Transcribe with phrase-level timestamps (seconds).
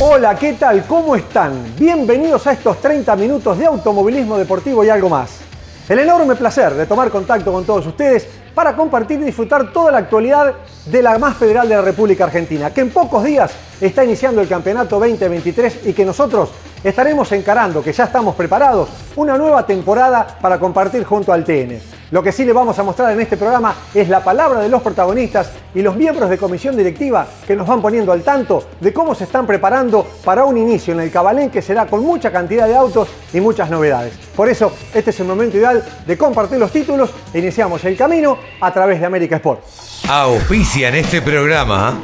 [0.00, 0.86] Hola, ¿qué tal?
[0.86, 1.74] ¿Cómo están?
[1.76, 5.40] Bienvenidos a estos 30 minutos de automovilismo deportivo y algo más.
[5.88, 9.98] El enorme placer de tomar contacto con todos ustedes para compartir y disfrutar toda la
[9.98, 10.54] actualidad
[10.86, 14.46] de la más federal de la República Argentina, que en pocos días está iniciando el
[14.46, 16.50] campeonato 2023 y que nosotros
[16.84, 21.98] estaremos encarando, que ya estamos preparados, una nueva temporada para compartir junto al TN.
[22.10, 24.80] Lo que sí le vamos a mostrar en este programa es la palabra de los
[24.80, 29.14] protagonistas y los miembros de comisión directiva que nos van poniendo al tanto de cómo
[29.14, 32.76] se están preparando para un inicio en el Cabalén que será con mucha cantidad de
[32.76, 34.14] autos y muchas novedades.
[34.34, 38.38] Por eso, este es el momento ideal de compartir los títulos e iniciamos el camino
[38.60, 39.60] a través de América Sport.
[40.08, 42.00] Auspicia en este programa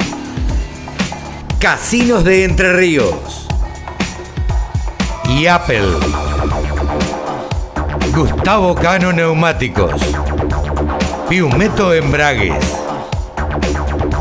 [1.58, 3.43] Casinos de Entre Ríos
[5.28, 5.86] y Apple.
[8.14, 9.92] Gustavo Cano Neumáticos.
[11.28, 12.54] Piumeto Embragues.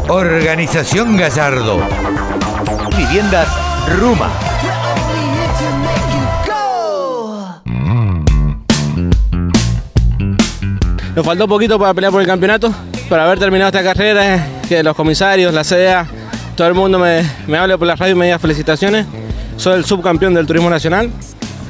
[0.07, 1.79] Organización Gallardo.
[2.97, 3.47] Viviendas
[3.99, 4.29] Ruma.
[11.15, 12.73] Nos faltó poquito para pelear por el campeonato,
[13.07, 16.07] para haber terminado esta carrera, que los comisarios, la CEA,
[16.55, 19.05] todo el mundo me, me hable por la radio y me diga felicitaciones.
[19.63, 21.09] Soy el subcampeón del turismo nacional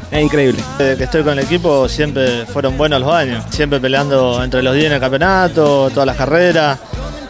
[0.10, 0.64] es increíble.
[0.80, 4.74] Desde que estoy con el equipo siempre fueron buenos los años, siempre peleando entre los
[4.74, 6.80] 10 en el campeonato, todas las carreras.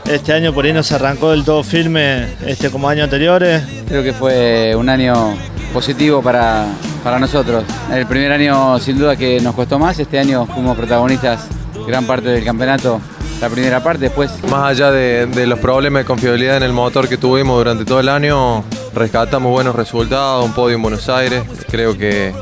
[0.10, 3.62] Este año por ahí no se arrancó del todo firme este, como años anteriores.
[3.90, 5.36] Creo que fue un año
[5.74, 6.66] positivo para,
[7.04, 7.66] para nosotros.
[7.92, 11.46] El primer año sin duda que nos costó más, este año fuimos protagonistas
[11.86, 13.02] gran parte del campeonato
[13.42, 14.32] la primera parte, después.
[14.50, 18.00] Más allá de, de, los problemas de confiabilidad en el motor que tuvimos durante todo
[18.00, 21.44] el año, rescatamos buenos resultados, un podio en Buenos Aires.
[21.70, 22.34] Creo que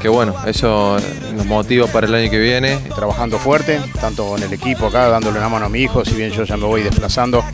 [0.00, 0.96] que bueno, eso
[1.34, 2.78] nos motiva para el año que viene.
[2.94, 6.30] Trabajando fuerte, tanto en el equipo acá, dándole una mano a mi hijo, si bien
[6.30, 7.44] yo ya me voy desplazando,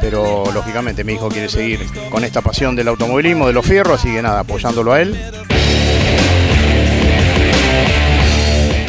[0.00, 4.12] pero lógicamente mi hijo quiere seguir con esta pasión del automovilismo, de los fierros, así
[4.12, 5.14] que nada, apoyándolo a él.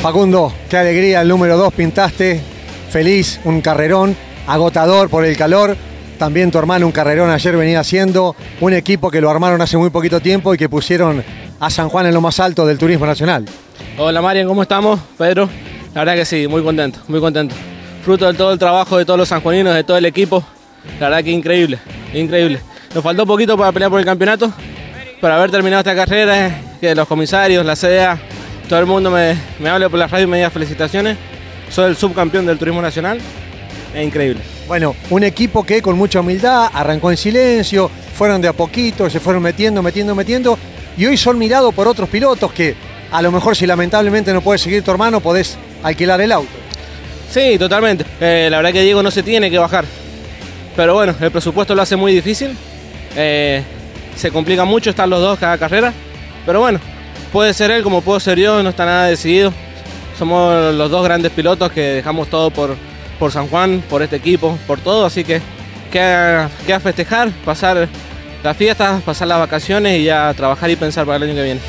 [0.01, 2.41] Facundo, qué alegría, el número 2 pintaste,
[2.89, 4.15] feliz, un carrerón,
[4.47, 5.75] agotador por el calor.
[6.17, 9.89] También tu hermano un carrerón ayer venía haciendo, un equipo que lo armaron hace muy
[9.89, 11.23] poquito tiempo y que pusieron
[11.59, 13.45] a San Juan en lo más alto del turismo nacional.
[13.97, 14.99] Hola Marian, ¿cómo estamos?
[15.17, 15.49] Pedro,
[15.93, 17.53] la verdad que sí, muy contento, muy contento.
[18.03, 20.43] Fruto de todo el trabajo de todos los sanjuaninos, de todo el equipo,
[20.99, 21.79] la verdad que increíble,
[22.13, 22.61] increíble.
[22.93, 24.53] Nos faltó poquito para pelear por el campeonato,
[25.19, 28.17] para haber terminado esta carrera, que los comisarios, la CEA,
[28.69, 31.17] todo el mundo me, me hable por la radio y me diga felicitaciones.
[31.69, 33.19] Soy el subcampeón del turismo nacional,
[33.93, 34.54] es increíble.
[34.67, 39.19] Bueno, un equipo que con mucha humildad arrancó en silencio, fueron de a poquito, se
[39.19, 40.57] fueron metiendo, metiendo, metiendo
[40.97, 42.75] y hoy son mirados por otros pilotos que
[43.11, 46.49] a lo mejor si lamentablemente no puedes seguir tu hermano podés alquilar el auto.
[47.29, 48.05] Sí, totalmente.
[48.19, 49.85] Eh, la verdad que Diego no se tiene que bajar.
[50.75, 52.55] Pero bueno, el presupuesto lo hace muy difícil.
[53.15, 53.61] Eh,
[54.15, 55.93] se complica mucho estar los dos cada carrera.
[56.45, 56.79] Pero bueno,
[57.31, 59.53] puede ser él como puedo ser yo, no está nada decidido.
[60.17, 62.75] Somos los dos grandes pilotos que dejamos todo por,
[63.19, 65.05] por San Juan, por este equipo, por todo.
[65.05, 65.41] Así que
[65.91, 67.87] queda, queda festejar, pasar
[68.43, 71.61] las fiestas, pasar las vacaciones y ya trabajar y pensar para el año que viene.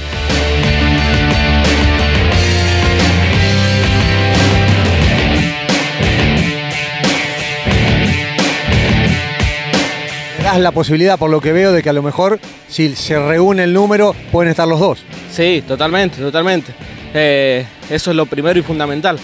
[10.47, 13.65] das la posibilidad, por lo que veo, de que a lo mejor, si se reúne
[13.65, 15.03] el número, pueden estar los dos.
[15.33, 16.73] Sí, totalmente, totalmente.
[17.13, 19.19] Eh, eso es lo primero y fundamental.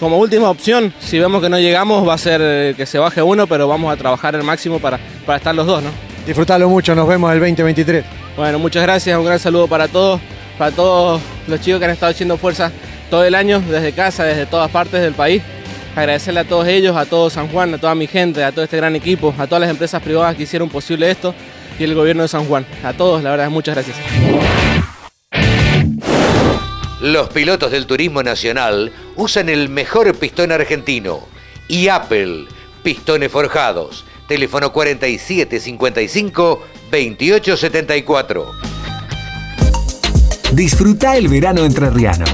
[0.00, 3.46] Como última opción, si vemos que no llegamos, va a ser que se baje uno,
[3.46, 5.90] pero vamos a trabajar el máximo para, para estar los dos, ¿no?
[6.26, 8.02] Disfrutalo mucho, nos vemos el 2023.
[8.34, 10.18] Bueno, muchas gracias, un gran saludo para todos,
[10.56, 12.72] para todos los chicos que han estado haciendo fuerza
[13.10, 15.42] todo el año, desde casa, desde todas partes del país.
[15.94, 18.78] Agradecerle a todos ellos, a todo San Juan, a toda mi gente, a todo este
[18.78, 21.34] gran equipo, a todas las empresas privadas que hicieron posible esto
[21.78, 22.64] y el gobierno de San Juan.
[22.84, 23.96] A todos, la verdad, muchas gracias.
[27.00, 31.20] Los pilotos del turismo nacional usan el mejor pistón argentino
[31.68, 32.46] y Apple,
[32.82, 36.62] pistones forjados teléfono 4755
[36.92, 38.46] 2874.
[40.52, 42.26] Disfruta el verano entrerriano.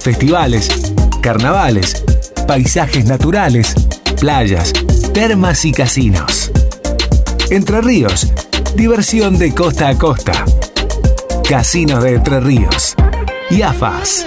[0.00, 2.02] Festivales, carnavales,
[2.48, 3.74] paisajes naturales,
[4.18, 4.72] playas,
[5.12, 6.50] termas y casinos.
[7.50, 8.26] Entre Ríos,
[8.74, 10.46] diversión de costa a costa.
[11.46, 12.96] Casinos de Entre Ríos.
[13.50, 14.24] Y AFAS.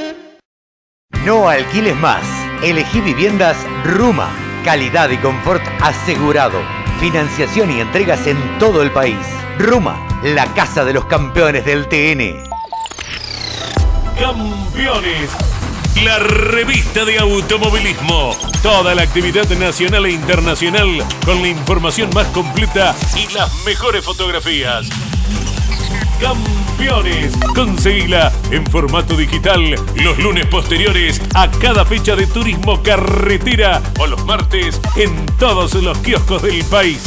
[1.26, 2.24] No alquiles más.
[2.62, 3.56] Elegí viviendas
[3.86, 4.30] Ruma.
[4.66, 6.60] Calidad y confort asegurado.
[7.00, 9.26] Financiación y entregas en todo el país.
[9.60, 12.44] Ruma, la casa de los campeones del TN.
[14.20, 15.30] Campeones.
[16.04, 18.36] La revista de automovilismo.
[18.62, 24.90] Toda la actividad nacional e internacional con la información más completa y las mejores fotografías.
[26.20, 26.63] Campeones.
[27.56, 34.26] Conseguila en formato digital los lunes posteriores a cada fecha de turismo carretera o los
[34.26, 37.00] martes en todos los kioscos del país.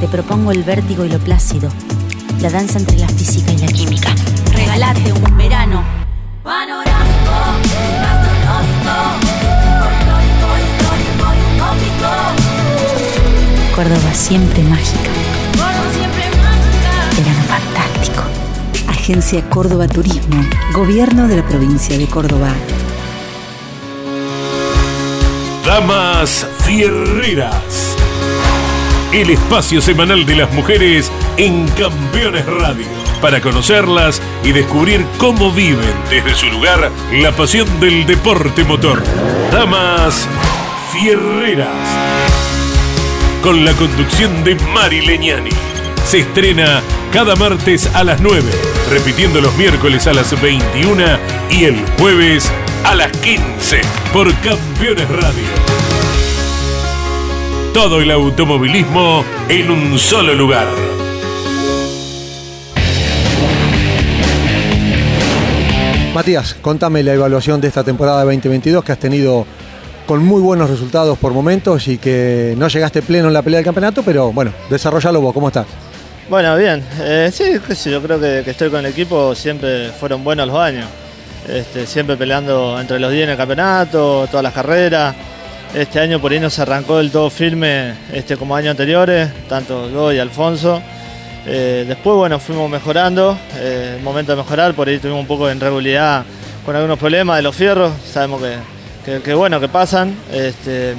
[0.00, 1.68] Te propongo el vértigo y lo plácido,
[2.40, 4.14] la danza entre la física y la química.
[4.52, 5.84] Regalate un verano
[6.42, 7.30] panorámico,
[8.00, 8.96] gastronómico,
[9.80, 12.10] folclórico, histórico y utópico.
[13.74, 15.23] Córdoba siempre mágica.
[19.04, 20.42] Agencia Córdoba Turismo,
[20.72, 22.48] Gobierno de la provincia de Córdoba.
[25.66, 27.98] Damas Fierreras.
[29.12, 32.86] El espacio semanal de las mujeres en Campeones Radio.
[33.20, 39.02] Para conocerlas y descubrir cómo viven desde su lugar la pasión del deporte motor.
[39.52, 40.26] Damas
[40.94, 41.68] Fierreras.
[43.42, 45.50] Con la conducción de Mari Leñani.
[46.06, 46.82] Se estrena
[47.14, 48.42] cada martes a las 9,
[48.90, 51.04] repitiendo los miércoles a las 21
[51.48, 52.50] y el jueves
[52.84, 53.82] a las 15
[54.12, 55.44] por Campeones Radio.
[57.72, 60.66] Todo el automovilismo en un solo lugar.
[66.12, 69.46] Matías, contame la evaluación de esta temporada 2022 que has tenido
[70.08, 73.64] con muy buenos resultados por momentos y que no llegaste pleno en la pelea del
[73.64, 75.66] campeonato, pero bueno, desarrollalo vos, ¿cómo estás?
[76.28, 76.82] Bueno, bien.
[77.00, 80.86] Eh, sí, yo creo que, que estoy con el equipo, siempre fueron buenos los años.
[81.48, 85.14] Este, siempre peleando entre los 10 en el campeonato, todas las carreras.
[85.74, 89.90] Este año por ahí no se arrancó del todo firme este, como años anteriores, tanto
[89.90, 90.80] yo y Alfonso.
[91.46, 95.54] Eh, después, bueno, fuimos mejorando, eh, momento de mejorar, por ahí tuvimos un poco de
[95.54, 96.24] irregularidad
[96.64, 98.54] con algunos problemas de los fierros, sabemos que,
[99.04, 100.94] que- que bueno, que pasan, este,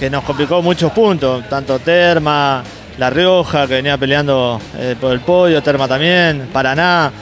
[0.00, 2.64] que nos complicó muchos puntos, tanto Terma,
[2.98, 7.12] La Rioja, que venía peleando eh, por el podio, Terma también, Paraná,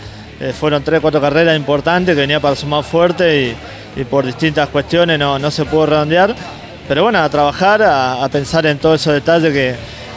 [0.41, 3.57] eh, fueron tres, cuatro carreras importantes que venía para sumar fuerte
[3.97, 6.35] y, por distintas cuestiones no, no se pudo redondear.
[6.87, 9.53] Pero bueno, a trabajar, a, pensar en todos esos detalles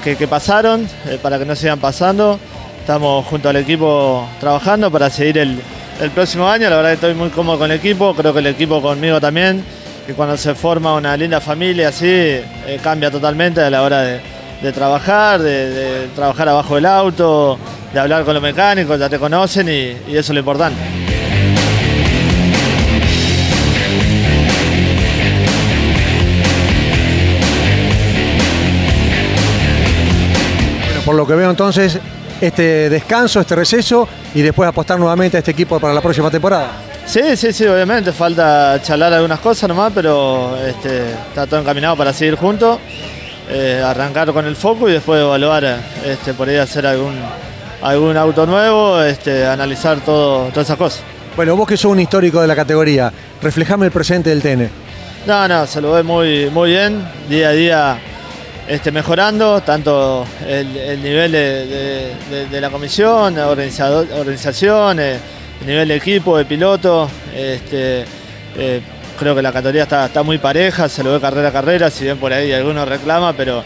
[0.03, 2.39] que, que- pasaron, eh, para que no sigan pasando.
[2.79, 5.59] Estamos junto al equipo trabajando para seguir el,
[6.01, 6.69] el próximo año.
[6.69, 9.63] La verdad que estoy muy cómodo con el equipo, creo que el equipo conmigo también.
[10.07, 12.41] Y cuando se forma una linda familia así,
[12.81, 14.21] cambia totalmente a la hora de,
[14.61, 17.57] de trabajar, de, de trabajar abajo del auto,
[17.93, 20.79] de hablar con los mecánicos, ya te conocen y, y eso es lo importante.
[30.85, 31.99] Bueno, por lo que veo entonces,
[32.41, 36.71] este descanso, este receso y después apostar nuevamente a este equipo para la próxima temporada.
[37.05, 38.11] Sí, sí, sí, obviamente.
[38.11, 42.79] Falta charlar algunas cosas nomás, pero este, está todo encaminado para seguir juntos,
[43.49, 45.63] eh, arrancar con el foco y después evaluar,
[46.05, 47.15] este, por ahí hacer algún,
[47.81, 51.01] algún auto nuevo, este, analizar todo, todas esas cosas.
[51.35, 53.11] Bueno, vos que sos un histórico de la categoría,
[53.41, 54.69] reflejame el presente del TN.
[55.27, 57.97] No, no, se lo ve muy, muy bien, día a día
[58.67, 65.19] este, mejorando, tanto el, el nivel de, de- de- de la comisión, organización, el
[65.65, 67.09] nivel de equipo, de piloto.
[67.35, 68.03] Este,
[68.57, 68.81] eh,
[69.17, 72.05] creo que la categoría está, está muy pareja, se lo ve carrera a carrera, si
[72.05, 73.63] bien por ahí algunos reclama, pero,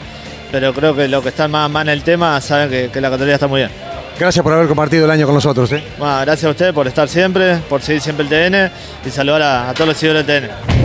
[0.52, 3.10] pero creo que los que están más, más en el tema saben que, que la
[3.10, 3.72] categoría está muy bien.
[4.20, 5.72] Gracias por haber compartido el año con nosotros.
[5.72, 5.84] ¿eh?
[5.98, 8.72] Bueno, gracias a ustedes por estar siempre, por seguir siempre el TN
[9.06, 10.82] y saludar a, a todos los seguidores del TN.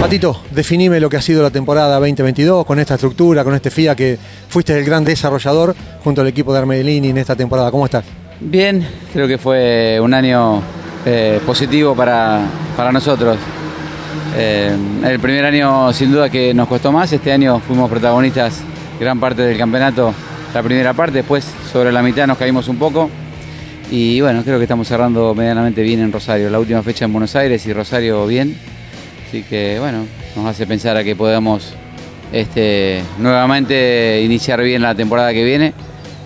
[0.00, 3.96] Patito, definime lo que ha sido la temporada 2022 con esta estructura, con este FIA
[3.96, 5.74] que fuiste el gran desarrollador
[6.04, 7.70] junto al equipo de Armellini en esta temporada.
[7.70, 8.04] ¿Cómo estás?
[8.38, 10.62] Bien, creo que fue un año
[11.08, 12.42] eh, positivo para,
[12.76, 13.38] para nosotros.
[14.36, 18.60] Eh, el primer año sin duda que nos costó más, este año fuimos protagonistas
[18.98, 20.12] gran parte del campeonato,
[20.52, 23.08] la primera parte, después sobre la mitad nos caímos un poco.
[23.88, 27.36] Y bueno, creo que estamos cerrando medianamente bien en Rosario, la última fecha en Buenos
[27.36, 28.58] Aires y Rosario bien,
[29.28, 31.72] así que bueno, nos hace pensar a que podamos
[32.32, 35.72] este, nuevamente iniciar bien la temporada que viene,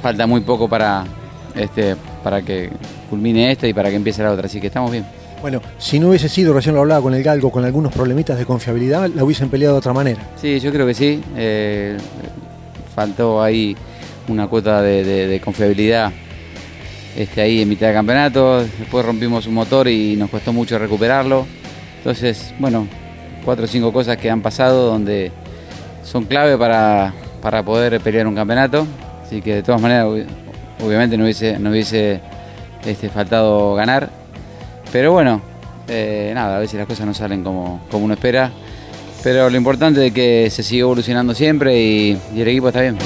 [0.01, 1.05] falta muy poco para,
[1.55, 2.71] este, para que
[3.11, 5.05] culmine esta y para que empiece la otra, así que estamos bien.
[5.43, 8.45] Bueno, si no hubiese sido, recién lo hablaba con el Galgo, con algunos problemitas de
[8.47, 10.21] confiabilidad, la hubiesen peleado de otra manera.
[10.37, 11.21] Sí, yo creo que sí.
[11.37, 11.97] eh,
[12.95, 13.77] faltó ahí
[14.29, 16.13] una cuota de, de- de confiabilidad
[17.17, 18.61] este, ahí en mitad de campeonato.
[18.79, 21.47] Después rompimos un motor y nos costó mucho recuperarlo.
[21.99, 22.87] Entonces, bueno,
[23.45, 25.33] cuatro o cinco cosas que han pasado donde
[26.05, 27.13] son clave para,
[27.43, 28.87] para poder pelear un campeonato.
[29.25, 30.27] Así que de todas maneras, ob-
[30.85, 32.21] obviamente no hubiese, no hubiese
[32.85, 34.11] este, faltado ganar.
[34.93, 35.41] Pero bueno,
[35.89, 38.51] eh, nada, a veces las cosas no salen como, como uno espera.
[39.23, 42.97] Pero lo importante es que se sigue evolucionando siempre y, y el equipo está bien.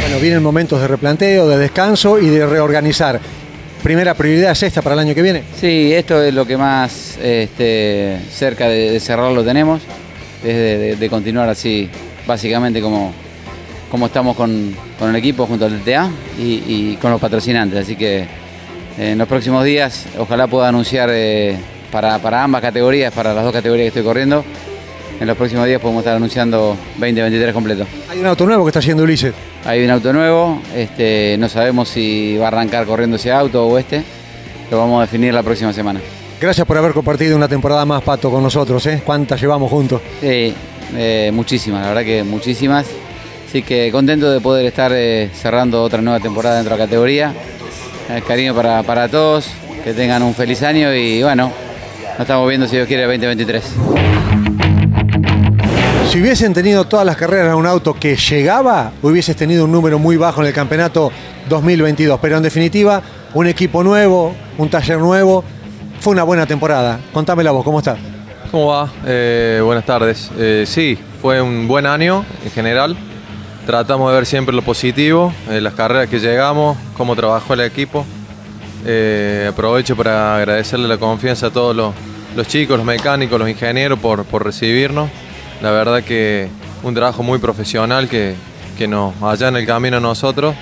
[0.00, 3.20] Bueno, vienen momentos de replanteo, de descanso y de reorganizar.
[3.86, 5.44] Primera prioridad es esta para el año que viene.
[5.60, 9.80] Sí, esto es lo que más este, cerca de, de cerrarlo tenemos,
[10.42, 11.88] es de, continuar así,
[12.26, 13.12] básicamente como,
[13.88, 17.78] como estamos con, con el equipo junto al DTA y, con los patrocinantes.
[17.78, 18.26] Así que eh,
[18.98, 21.56] en los próximos días ojalá pueda anunciar eh,
[21.92, 24.44] para ambas categorías, para las dos categorías que estoy corriendo,
[25.20, 27.86] en los próximos días podemos estar anunciando 2023 completo.
[28.10, 29.34] Hay un auto nuevo que está haciendo Ulises.
[29.64, 33.78] Hay un auto nuevo, este, no sabemos si va a arrancar corriendo ese auto o
[33.78, 34.04] este,
[34.70, 36.00] lo vamos a definir la próxima semana.
[36.40, 38.84] Gracias por haber compartido una temporada más, Pato, con nosotros.
[38.86, 39.02] ¿eh?
[39.04, 40.02] ¿Cuántas llevamos juntos?
[40.20, 40.54] Sí,
[40.94, 42.86] eh, muchísimas, la verdad que muchísimas.
[43.48, 47.32] Así que contento de poder estar eh, cerrando otra nueva temporada dentro de la categoría.
[48.28, 49.48] Cariño para, para todos,
[49.82, 51.50] que tengan un feliz año y bueno,
[52.12, 54.25] nos estamos viendo si Dios quiere el 2023.
[56.16, 59.98] Si hubiesen tenido todas las carreras en un auto que llegaba, hubieses tenido un número
[59.98, 61.12] muy bajo en el campeonato
[61.46, 62.18] 2022.
[62.22, 63.02] Pero en definitiva,
[63.34, 65.44] un equipo nuevo, un taller nuevo.
[66.00, 66.98] Fue una buena temporada.
[67.12, 67.98] Contámela vos, ¿cómo estás?
[68.50, 68.90] ¿Cómo va?
[69.04, 70.30] Eh, buenas tardes.
[70.38, 72.96] Eh, sí, fue un buen año en general.
[73.66, 78.06] Tratamos de ver siempre lo positivo, eh, las carreras que llegamos, cómo trabajó el equipo.
[79.50, 85.10] Aprovecho para agradecerle la confianza a todos los, chicos, los mecánicos, los ingenieros por recibirnos.
[85.62, 86.48] La verdad que
[86.82, 88.34] un trabajo muy profesional que,
[88.76, 90.54] que nos allá en el camino a nosotros.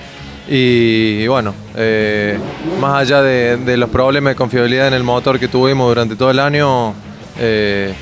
[0.49, 2.39] Y, bueno, eh,
[2.81, 6.39] más allá de, los problemas de confiabilidad en el motor que tuvimos durante todo el
[6.39, 6.95] año,
[7.39, 7.95] eh,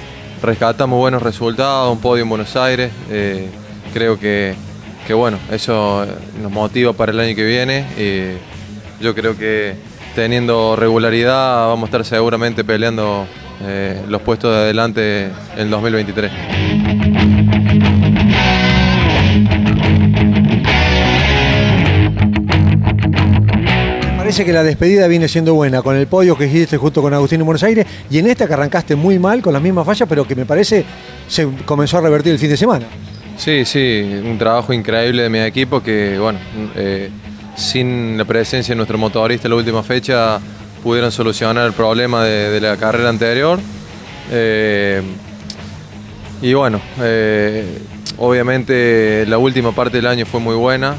[0.43, 2.91] rescatamos buenos resultados, un podio en Buenos Aires.
[3.11, 3.49] eh,
[3.93, 4.55] creo que,
[5.07, 6.05] que bueno, eso
[6.43, 7.87] nos motiva para el año que viene.
[7.97, 9.75] y yo creo que
[10.15, 13.27] teniendo regularidad vamos a estar seguramente peleando
[13.63, 16.33] eh, los puestos de adelante en el 2023.
[24.33, 27.41] Parece que la despedida viene siendo buena, con el podio que hiciste justo con Agustín
[27.41, 30.27] en Buenos Aires y en esta que arrancaste muy mal, con las mismas fallas, pero
[30.27, 30.87] que me parece
[31.29, 32.87] se comenzó a revertir el fin de semana.
[33.37, 36.39] Sí, sí, un trabajo increíble de mi equipo que, bueno,
[36.75, 37.11] eh,
[37.57, 40.41] sin la presencia de nuestro motorista en la última fecha
[40.83, 43.61] pudieron solucionar el problema de, la carrera anterior.
[44.31, 45.03] Eh,
[46.41, 47.83] y bueno, eh,
[48.17, 50.97] obviamente la última parte del año fue muy buena.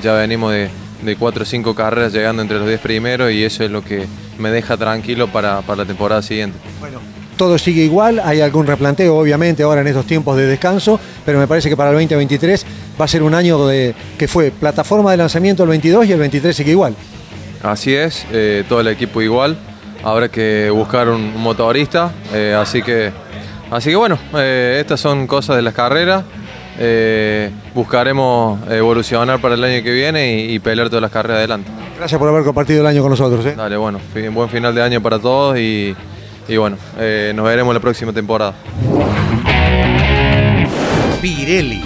[0.00, 0.70] ya venimos de,
[1.02, 4.06] de cuatro o cinco carreras llegando entre los 10 primeros y eso es lo que
[4.38, 6.58] me deja tranquilo para, para la temporada siguiente.
[7.36, 11.46] Todo sigue igual, hay algún replanteo obviamente ahora en estos tiempos de descanso, pero me
[11.46, 12.66] parece que para el 2023
[12.98, 16.18] va a ser un año de, que fue plataforma de lanzamiento el 22 y el
[16.18, 16.94] 23 sigue igual.
[17.62, 19.56] Así es, eh, todo el equipo igual.
[20.02, 23.12] Habrá que buscar un, un motorista, eh, así que,
[23.70, 26.24] así que bueno, eh, estas son cosas de las carreras.
[26.78, 31.70] Eh, buscaremos evolucionar para el año que viene y, y pelear todas las carreras adelante.
[31.96, 33.44] Gracias por haber compartido el año con nosotros.
[33.46, 33.54] ¿eh?
[33.56, 33.98] Dale, bueno,
[34.32, 35.96] buen final de año para todos y,
[36.46, 38.52] y bueno, eh, nos veremos la próxima temporada.
[41.22, 41.82] Pirelli,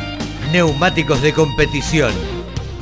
[0.52, 2.12] neumáticos de competición.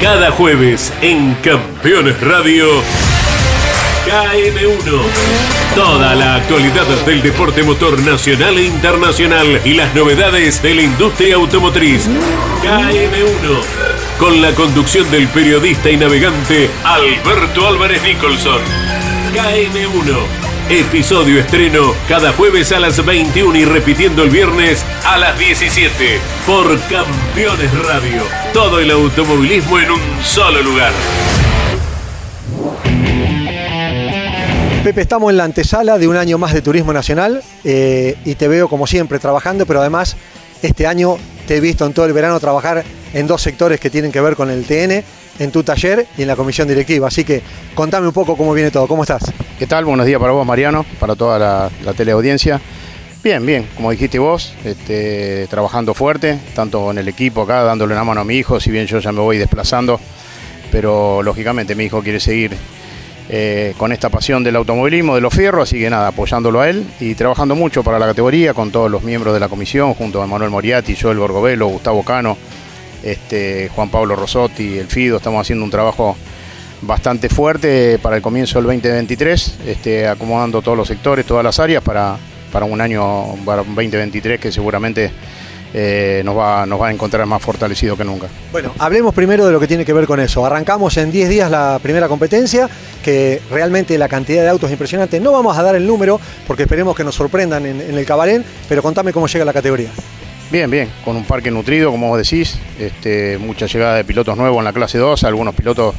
[0.00, 2.66] Cada jueves en Campeones Radio,
[4.06, 5.02] KM1.
[5.74, 11.34] Toda la actualidad del deporte motor nacional e internacional y las novedades de la industria
[11.34, 12.08] automotriz.
[12.62, 13.62] KM1.
[14.18, 18.62] Con la conducción del periodista y navegante Alberto Álvarez Nicholson.
[19.34, 20.39] KM1
[20.70, 26.78] Episodio estreno cada jueves a las 21 y repitiendo el viernes a las 17 por
[26.82, 28.22] Campeones Radio.
[28.54, 30.92] Todo el automovilismo en un solo lugar.
[34.84, 38.46] Pepe, estamos en la antesala de un año más de Turismo Nacional eh, y te
[38.46, 40.16] veo como siempre trabajando, pero además
[40.62, 41.16] este año
[41.48, 44.36] te he visto en todo el verano trabajar en dos sectores que tienen que ver
[44.36, 45.02] con el TN
[45.40, 47.08] en tu taller y en la comisión directiva.
[47.08, 47.42] Así que
[47.74, 49.24] contame un poco cómo viene todo, ¿cómo estás?
[49.60, 49.84] ¿Qué tal?
[49.84, 52.62] Buenos días para vos, Mariano, para toda la, teleaudiencia.
[53.22, 58.02] Bien, bien, como dijiste vos, este, trabajando fuerte, tanto en el equipo acá, dándole una
[58.02, 60.00] mano a mi hijo, si bien yo ya me voy desplazando,
[60.72, 62.56] pero lógicamente mi hijo quiere seguir
[63.28, 66.86] eh, con esta pasión del automovilismo, de los fierros, así que nada, apoyándolo a él
[66.98, 70.26] y trabajando mucho para la categoría con todos los miembros de la comisión, junto a
[70.26, 72.38] Manuel Moriati, Joel Borgovelo, Gustavo Cano,
[73.02, 76.16] este, Juan Pablo Rosotti, el FIDO, estamos haciendo un trabajo
[76.82, 81.82] bastante fuerte para el comienzo del 2023, este, acomodando todos los sectores, todas las áreas
[81.82, 82.16] para,
[82.52, 85.10] para un año, para un 2023 que seguramente
[85.72, 88.28] eh, nos, va, nos va a encontrar más fortalecido que nunca.
[88.50, 90.44] Bueno, hablemos primero de lo que tiene que ver con eso.
[90.44, 92.68] Arrancamos en 10 días la primera competencia,
[93.04, 95.20] que realmente la cantidad de autos es impresionante.
[95.20, 98.44] No vamos a dar el número porque esperemos que nos sorprendan en, en el cabaret,
[98.68, 99.90] pero contame cómo llega la categoría.
[100.50, 104.58] Bien, bien, con un parque nutrido, como vos decís, este, mucha llegada de pilotos nuevos
[104.58, 105.94] en la clase 2, algunos pilotos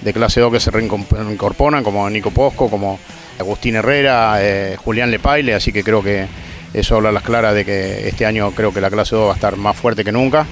[0.00, 2.98] de clase 2 que se reincorporan, como Nico Posco, como
[3.38, 6.26] Agustín Herrera, eh, Julián Lepaile, así que creo que
[6.74, 9.32] eso habla a las claras de que este año creo que la clase 2 va
[9.32, 10.46] a estar más fuerte que nunca.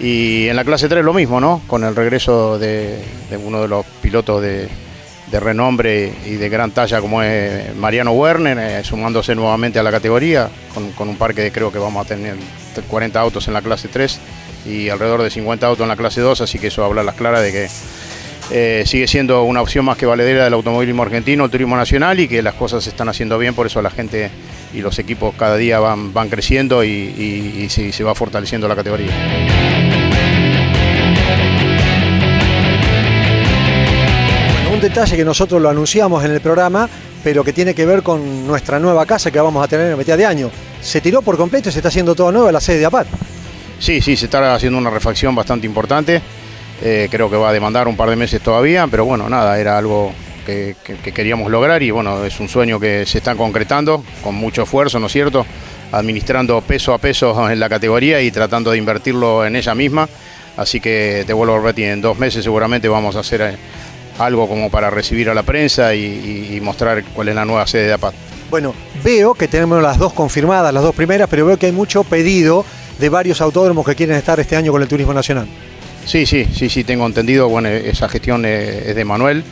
[0.00, 1.62] Y en la clase 3 lo mismo, ¿no?
[1.66, 2.98] Con el regreso de
[3.44, 4.68] uno de los pilotos de,
[5.30, 9.90] de renombre y de gran talla como es Mariano Werner, eh, sumándose nuevamente a la
[9.90, 10.48] categoría,
[10.96, 12.36] con, un parque de creo que vamos a tener
[12.88, 14.18] 40 autos en la clase 3
[14.66, 17.14] y alrededor de 50 autos en la clase 2, así que eso habla a las
[17.14, 17.68] claras de que
[18.50, 22.28] eh, sigue siendo una opción más que valedera del automovilismo argentino, el turismo nacional y
[22.28, 24.30] que las cosas se están haciendo bien, por eso la gente
[24.72, 29.12] y los equipos cada día van, van creciendo y, se va fortaleciendo la categoría.
[34.78, 36.88] un detalle que nosotros lo anunciamos en el programa,
[37.24, 40.16] pero que tiene que ver con nuestra nueva casa que vamos a tener en mitad
[40.16, 40.52] de año.
[40.80, 43.08] ¿Se tiró por completo y se está haciendo todo nuevo la sede de APAT?
[43.80, 46.22] Sí, sí, se está haciendo una refacción bastante importante.
[46.80, 49.76] Eh, creo que va a demandar un par de meses todavía, pero bueno, nada, era
[49.76, 50.12] algo
[50.46, 50.76] que,
[51.14, 55.06] queríamos lograr y bueno, es un sueño que se está concretando con mucho esfuerzo, ¿no
[55.06, 55.44] es cierto?
[55.92, 60.08] Administrando peso a peso en la categoría y tratando de invertirlo en ella misma.
[60.56, 63.56] Así que te vuelvo a repetir, en dos meses seguramente vamos a hacer eh,
[64.18, 67.92] algo como para recibir a la prensa y, mostrar cuál es la nueva sede de
[67.92, 68.14] APAT.
[68.50, 72.04] Bueno, veo que tenemos las dos confirmadas, las dos primeras, pero veo que hay mucho
[72.04, 72.64] pedido
[72.98, 75.46] de varios autódromos que quieren estar este año con el turismo nacional.
[76.08, 77.50] Sí, sí, sí, sí, tengo entendido.
[77.50, 79.44] Bueno, esa gestión es de Manuel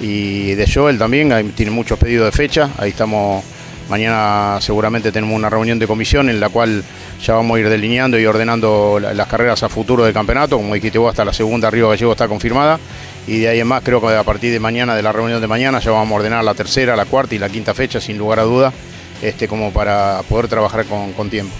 [0.00, 1.52] y de Joel también.
[1.52, 2.70] Tiene muchos pedidos de fecha.
[2.78, 3.44] Ahí estamos.
[3.90, 6.82] Mañana seguramente tenemos una reunión de comisión en la cual
[7.22, 10.56] ya vamos a ir delineando y ordenando las carreras a futuro del campeonato.
[10.56, 12.78] Como dijiste vos, hasta la segunda Río Gallego está confirmada
[13.26, 15.46] y de ahí en más creo que a partir de mañana, de la reunión de
[15.46, 18.40] mañana, ya vamos a ordenar la tercera, la cuarta y la quinta fecha, sin lugar
[18.40, 18.72] a duda,
[19.20, 21.54] este, como para poder trabajar con, tiempo.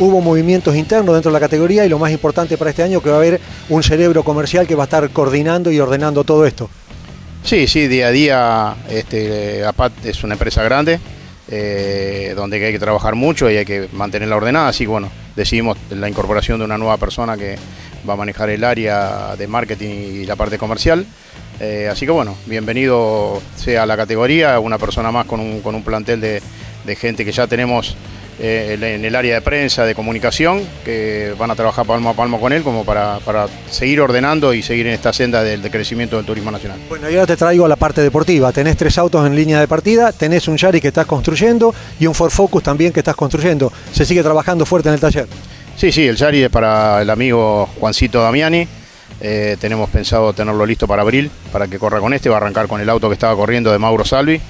[0.00, 3.10] Hubo movimientos internos dentro de la categoría y lo más importante para este año que
[3.10, 6.70] va a haber un cerebro comercial que va a estar coordinando y ordenando todo esto.
[7.44, 10.98] Sí, sí, día a día este, APAT es una empresa grande,
[11.50, 15.76] eh, donde hay que trabajar mucho y hay que mantenerla ordenada, así que bueno, decidimos
[15.90, 17.56] la incorporación de una nueva persona que
[18.08, 21.04] va a manejar el área de marketing y la parte comercial.
[21.60, 25.82] Eh, así que bueno, bienvenido sea la categoría, una persona más con un, con un
[25.82, 27.96] plantel de gente que ya tenemos
[28.42, 32.40] eh, en el área de prensa, de comunicación, que van a trabajar palmo a palmo
[32.40, 33.18] con él como para,
[33.70, 36.78] seguir ordenando y seguir en esta senda del crecimiento del turismo nacional.
[36.88, 38.50] Bueno, y ahora te traigo a la parte deportiva.
[38.50, 42.14] Tenés tres autos en línea de partida, tenés un Yari que estás construyendo y un
[42.14, 43.70] Ford Focus también que estás construyendo.
[43.92, 45.26] ¿Se sigue trabajando fuerte en el taller?
[45.76, 48.66] Sí, sí, el Yari es para el amigo Juancito Damiani.
[49.20, 52.30] Eh, tenemos pensado tenerlo listo para abril, para que corra con este.
[52.30, 54.40] Va a arrancar con el auto que estaba corriendo de Mauro Salvi.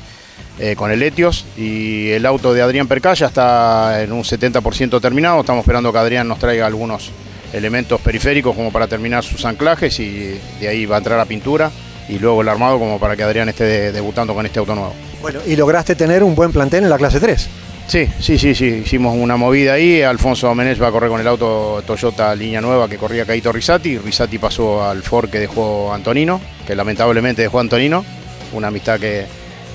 [0.59, 5.41] Eh, con el Etios y el auto de Adrián Percaya está en un 70% terminado.
[5.41, 7.11] Estamos esperando que Adrián nos traiga algunos
[7.53, 11.71] elementos periféricos como para terminar sus anclajes y de ahí va a entrar la pintura
[12.09, 14.93] y luego el armado como para que Adrián esté de- debutando con este auto nuevo.
[15.23, 17.49] Bueno, y lograste tener un buen plantel en la clase 3.
[17.87, 21.27] Sí, sí, sí, sí, hicimos una movida ahí, Alfonso Domenech va a correr con el
[21.27, 26.41] auto Toyota línea nueva que corría Caito Risati, Risati pasó al Ford que dejó Antonino,
[26.67, 28.05] que lamentablemente dejó Antonino,
[28.53, 29.25] una amistad que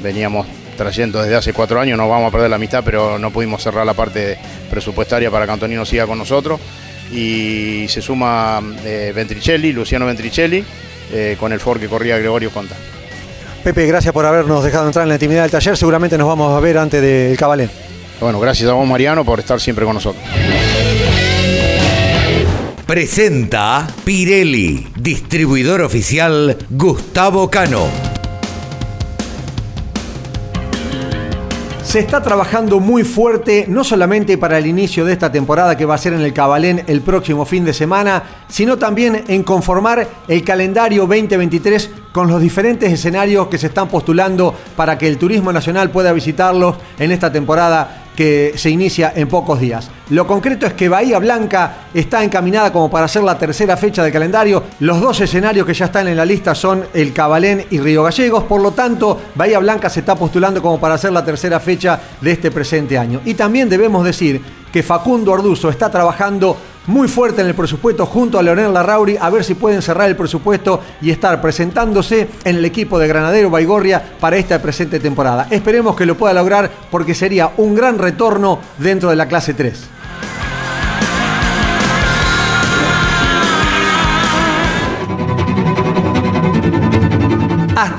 [0.02, 3.64] veníamos trayendo desde hace cuatro años, no vamos a perder la amistad, pero no pudimos
[3.64, 4.38] cerrar la parte
[4.70, 6.60] presupuestaria para que Antonino siga con nosotros.
[7.12, 10.64] Y se suma eh, Ventricelli, Luciano Ventricelli,
[11.12, 12.76] eh, con el Ford que corría Gregorio Conta.
[13.64, 15.78] Pepe, gracias por habernos dejado entrar en la intimidad del taller.
[15.78, 17.70] Seguramente nos vamos a ver antes del Cabalén.
[18.20, 20.24] Bueno, gracias a vos Mariano por estar siempre con nosotros.
[22.86, 28.15] Presenta Pirelli, distribuidor oficial Gustavo Cano.
[31.96, 35.96] Se está trabajando muy fuerte, no solamente para el inicio de esta temporada que va
[35.96, 40.44] a ser en el Cabalén el próximo fin de semana, sino también en conformar el
[40.44, 45.90] calendario 2023 con los diferentes escenarios que se están postulando para que el turismo nacional
[45.90, 49.90] pueda visitarlos en esta temporada que se inicia en pocos días.
[50.10, 54.14] Lo concreto es que Bahía Blanca está encaminada como para hacer la tercera fecha del
[54.14, 54.64] calendario.
[54.80, 58.44] Los dos escenarios que ya están en la lista son el Cabalén y Río Gallegos.
[58.44, 62.32] Por lo tanto, Bahía Blanca se está postulando como para hacer la tercera fecha de
[62.32, 63.22] este presente año.
[63.26, 64.42] Y también debemos decir
[64.76, 66.58] que Facundo Arduzo está trabajando
[66.88, 70.18] muy fuerte en el presupuesto junto a Leonel Larrauri a ver si pueden cerrar el
[70.18, 75.48] presupuesto y estar presentándose en el equipo de Granadero Baigorria para esta presente temporada.
[75.50, 79.82] Esperemos que lo pueda lograr porque sería un gran retorno dentro de la clase 3.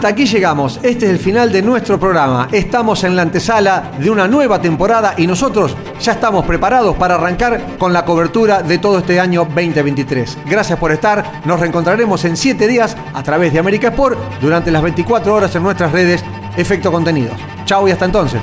[0.07, 0.79] Aquí llegamos.
[0.85, 2.47] Este es el final de nuestro programa.
[2.53, 7.77] Estamos en la antesala de una nueva temporada y nosotros ya estamos preparados para arrancar
[7.77, 10.39] con la cobertura de todo este año 2023.
[10.47, 11.43] Gracias por estar.
[11.45, 15.65] Nos reencontraremos en 7 días a través de América Sport durante las 24 horas en
[15.65, 16.23] nuestras redes
[16.57, 17.35] Efecto Contenidos.
[17.65, 18.41] Chao y hasta entonces.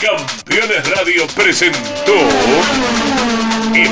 [0.00, 2.12] Campeones Radio presentó